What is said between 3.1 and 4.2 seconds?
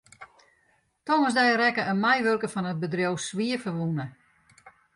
swierferwûne.